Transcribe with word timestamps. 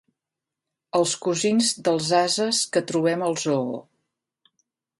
Els 0.99 1.11
cosins 1.25 1.69
dels 1.87 2.09
ases 2.21 2.63
que 2.77 2.83
trobem 2.93 3.25
al 3.27 3.37
zoo. 3.43 3.79